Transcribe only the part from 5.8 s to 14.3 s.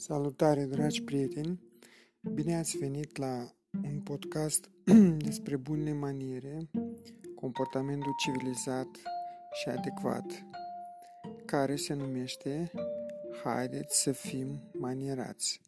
maniere, comportamentul civilizat și adecvat, care se numește Haideți să